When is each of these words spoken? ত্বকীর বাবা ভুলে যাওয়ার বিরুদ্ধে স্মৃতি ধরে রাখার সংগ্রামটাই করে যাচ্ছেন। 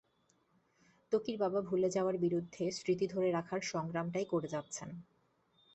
ত্বকীর 1.11 1.37
বাবা 1.37 1.59
ভুলে 1.61 1.89
যাওয়ার 1.89 2.15
বিরুদ্ধে 2.17 2.63
স্মৃতি 2.71 3.05
ধরে 3.07 3.27
রাখার 3.31 3.61
সংগ্রামটাই 3.63 4.25
করে 4.25 4.47
যাচ্ছেন। 4.47 4.89